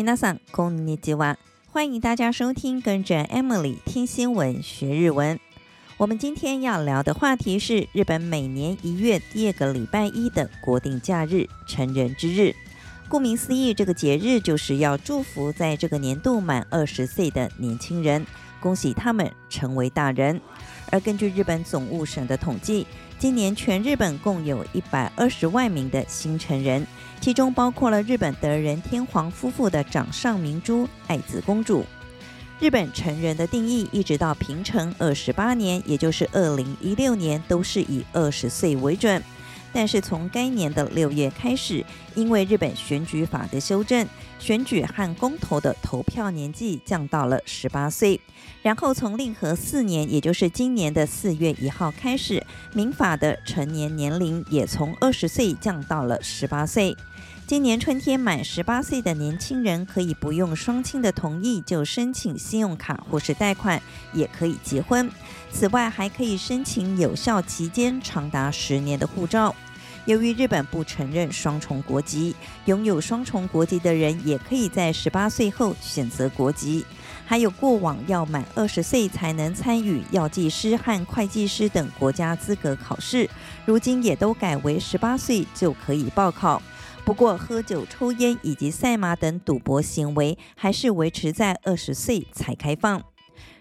[0.00, 1.36] 皆さんこんにちは，
[1.72, 5.38] 欢迎大家收听，跟着 Emily 听新闻学日文。
[5.96, 12.54] 我们今天要聊的话题是日本每年一月第二个礼拜一的国定假日——成人之日。
[13.08, 18.26] 顾名思义，这个节日就是要祝福在这个年度满二十岁的年轻人，
[18.60, 20.40] 恭喜他们成为大人。
[20.90, 22.86] 而根据日本总务省的统计，
[23.21, 26.87] 今年全日本共有一百二十万名的新成人，
[27.19, 31.85] 其中包括了日本德仁天皇夫妇的掌上明珠爱子公主。
[32.59, 39.21] 日本成人的定义一直到平成二十八年，也就是二零一六年，都是以二十岁为准。
[39.73, 41.85] 但是从该年的六月开始，
[42.15, 44.05] 因为日本选举法的修正，
[44.39, 48.19] 选举和公投的投票年纪降到了十八岁。
[48.61, 56.95] 然后从令和四年，也就是今年的四月一号开始，民法的成年年龄也从二十岁降到了十八岁。
[57.51, 63.81] 今年春天满十八岁的年轻人，可以不用双亲的同意就申请信用卡或是贷款，
[64.13, 65.11] 也可以结婚。
[65.51, 69.53] 此外，还可以申请有效期间长达十年的护照。
[70.05, 72.33] 由于日本不承认双重国籍，
[72.67, 76.85] 拥有双重国籍的人也可以在十八岁后选择国籍。
[77.25, 83.29] 还有过往要满二十岁才能参与药剂师和会计师等国家资格考试，
[83.65, 86.61] 如今也都改为十八岁就可以报考。
[87.03, 93.03] 不过，喝酒、抽烟以及赛马等赌博行为还是维持在二十岁才开放。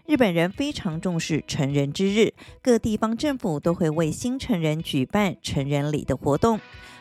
[0.07, 6.61] 日本人非常重视成人之日，各地方政府都会为新成人举办成人礼的活动。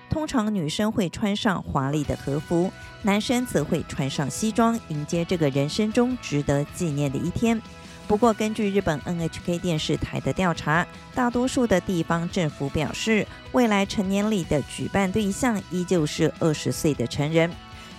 [0.09, 2.71] 通常女生会穿上华丽的和服，
[3.03, 7.61] 男生则会穿上西装，迎接这个人生中值得纪念的一天。
[8.09, 17.51] 不过，根据日本 NHK 电视台的调查，大多数的地方政府表示，未来成年礼的举办对象依旧是二十岁的成人。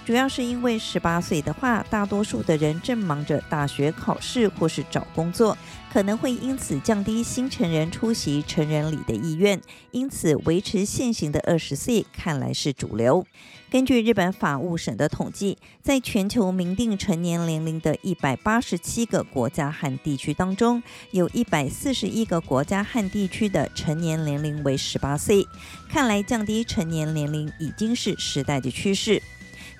[0.06, 5.56] 主要是因为十八岁的话，大多数的人正忙着大学考试或是找工作，
[5.92, 9.60] 可能会因此降低新成人出席成人礼的意愿。
[9.92, 13.24] 因此，维持现行的二十岁看来是主流。
[13.70, 20.82] 根据日本法务省的统计，在全球明定成年年龄的一百八十七个国家和地区当中，
[21.12, 25.46] 有一百四十一个国家和地区的成年年龄为十八岁。
[25.88, 29.22] 看来，降低成年年龄已经是时代的趋势。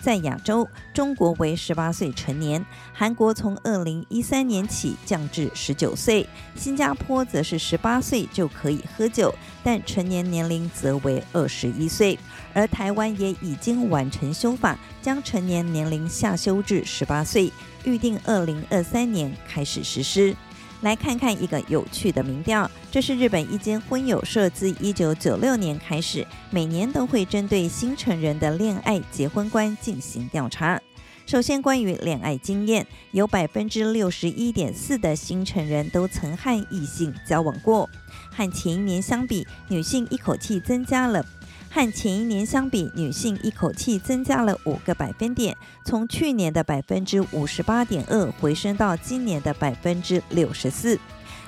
[0.01, 12.19] 在亚洲，中国为十八岁成年，韩国从二零一三年起降至十九岁，新加坡则是十八岁就可以喝酒，但成年年龄则为二十一岁，
[12.55, 17.53] 而台湾也已经完成修法，将成年年龄下修至十八岁，
[17.85, 20.35] 预定二零二三年开始实施。
[20.81, 30.81] 来看看一个有趣的民调，这是日本一间婚友社自一九九六年开始，每年都会针对新成人的恋爱结婚观进行调查。
[31.27, 37.89] 首先，关于恋爱经验，有百分之六十一点四的新成人都曾和异性交往过，
[38.31, 41.25] 和前一年相比，女性一口气增加了。
[41.73, 50.99] 和前一年相比，女性一口气增加了五个百分点，从去年的百分之五十八点二回升到今年的百分之六十四。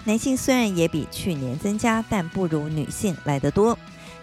[0.04, 3.76] 男性虽然也比去年增加，但不如女性来得多。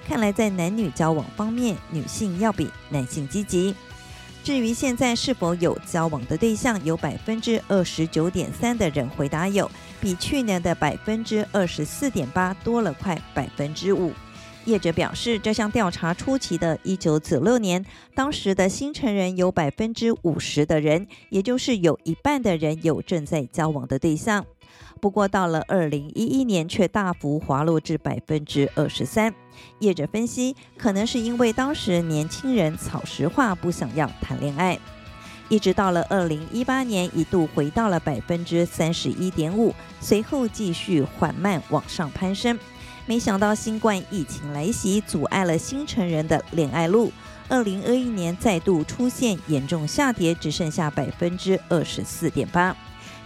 [0.07, 3.75] 看来在男女交往方面，女性要比男性积极。
[4.41, 14.13] 至于现在是否有交往的对象，有百分之二十九点三的人回答有，比去年的百分之二十四点八多了快百分之五。
[14.65, 24.45] 业者表示，这项调查初期的1996年，当时的新成人有百分之五十的人，也就是有一半的人有正在交往的对象。
[25.01, 29.33] 不过到了2011年，却大幅滑落至百分之二十三。
[29.79, 34.77] 业者分析，可能是因为当时年轻人草食化，不想要谈恋爱。
[35.47, 42.59] 一直到了2018年，一度回到了百分之三十一点五，随后继续缓慢往上攀升。
[43.09, 47.11] 没想到新冠疫情来袭，阻碍了新成人的恋爱路。
[47.47, 52.77] 二零二一年再度出现严重下跌，只剩下百分之二十四点八。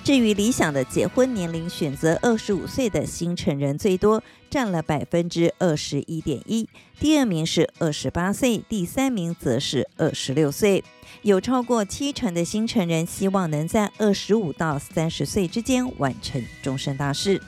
[0.02, 6.66] 至于理想的结婚年龄，选择二十五岁的新成人最多，占了百分之二十一点一。
[6.98, 10.82] 第二名是二十八岁，第三名则是二十六岁。
[11.24, 17.42] 有超过七成的新成人希望能在二十五到三十岁之间完成终身大事。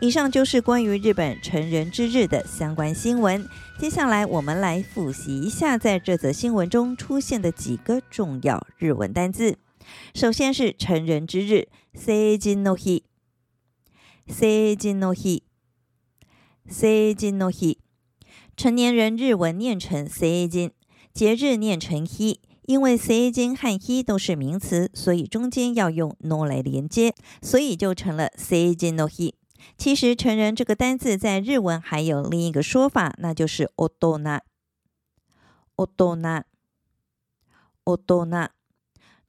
[0.00, 3.48] 以上就是关于日本成人之日的相关新闻。
[3.78, 9.58] 接下来，我们来复习一下在这则新闻中出现的几个重要日文单字。
[10.14, 13.02] 首先是成人之日，成人の日，
[14.26, 15.42] 成人の日，
[16.68, 17.78] 成人の日。
[18.56, 20.72] 成年人日文念成成人，
[21.12, 22.38] 节日念成日。
[22.66, 29.34] 因为 seijin 和 he 都是名词，所以中间要用 no 来连接，所以就成了 seijin no hi。
[29.77, 33.69] 其实成人这个单字在日文还有另一个说法，那就是
[33.99, 34.23] 大人。
[35.75, 36.45] 大人。
[38.05, 38.49] 大人。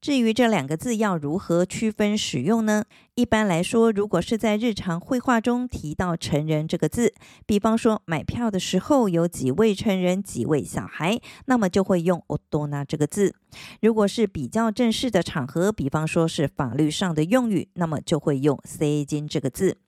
[0.00, 2.86] 至于这两个字要如何区分使用呢？
[3.14, 7.14] 一般来说，如果是在日常会话中提到“成人”这个字，
[7.46, 12.20] 比方说买票的时候有几位成人、几位小孩，那么就会用
[12.50, 13.36] “大人”这个字。
[13.80, 19.78] 如果是比较正式的场合，比方说是法律上的用语，那么就会用“成人”这个字。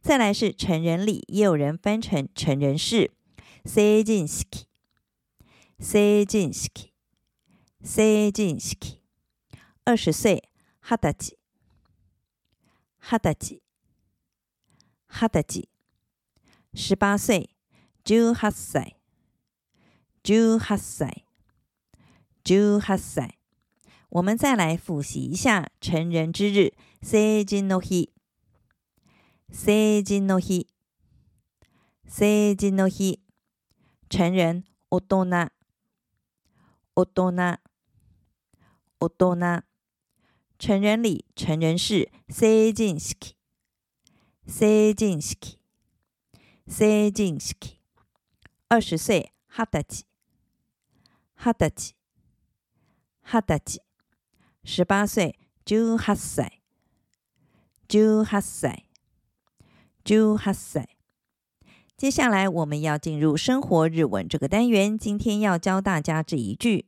[0.00, 3.12] 再来是成人礼，也有人翻成成人式，
[3.64, 4.44] 成人式，
[5.78, 6.68] 成人式，
[7.82, 8.76] 成人式。
[9.84, 10.44] 二十岁，
[10.80, 11.30] 二十歳，
[13.00, 13.60] 二十歳，
[15.06, 15.68] 二十歳。
[16.74, 17.48] 十八岁，
[18.04, 18.96] 十八岁，
[20.22, 21.24] 十八岁，
[22.44, 23.38] 十八岁。
[24.10, 28.10] 我们再来复习一下成人之日，成人の日，
[29.50, 30.68] 成人の日。
[32.06, 33.18] 成人の日。
[34.10, 35.50] 成人大人。
[36.94, 37.58] 大人。
[39.00, 39.64] 大人。
[40.58, 42.10] 成人礼成人式。
[42.28, 43.36] 成人式。
[44.46, 45.58] 成人式。
[46.66, 47.56] 成人式。
[48.68, 50.04] 二十歳二十歳。
[51.34, 51.94] 二十歳。
[53.22, 53.82] 二十歳。
[54.62, 56.60] 十八歳十八歳。
[57.88, 58.87] 十八歳。
[60.08, 60.88] 就哈塞
[61.94, 66.86] 接下来我们要进入生活日文这个单元今天要教大家这一句。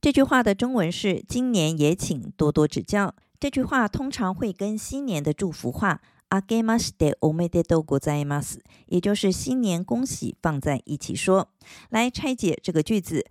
[0.00, 3.14] 这句话的中文是今年也请多多指教。
[3.38, 6.00] 这句话通常会跟新年的祝福话
[6.36, 11.48] あけましておめでとうございます，也就是新年恭喜放在一起说。
[11.88, 13.24] 来拆解这个句子，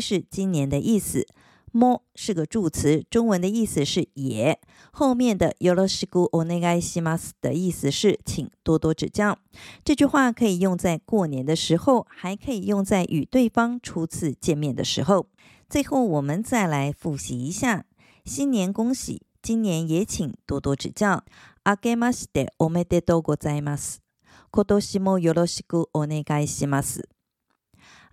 [0.00, 1.26] 是今年的意思。
[1.72, 4.60] も是个助词，中文的意思是也。
[4.92, 9.38] 后面的よろしくお願いします的意思是请多多指教。
[9.82, 15.26] 这句话可以用在过年的时候，还可以用在与对方初次见面的时候。
[15.68, 17.86] 最后，我们再来复习一下：
[18.24, 21.24] 新年恭喜，今年也请多多指教。
[21.64, 24.02] あけましておめでとうございます。
[24.50, 27.08] 今年もよろしくお愿いします。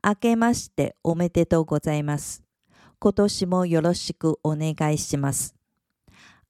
[0.03, 2.43] あけましておめでとうございます。
[2.99, 5.55] 今年もよろしくお愿いします。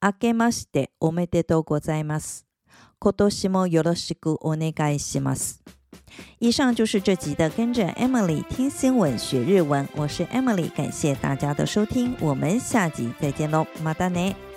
[0.02, 2.46] 明けましておめでとうございます。
[3.00, 5.64] 今年もよろしくお愿いします。
[6.40, 14.49] 以上就是这集的跟着 Emily 听新闻学日文，我是 Emily，感谢大家的收听，我们下集再见喽，またね。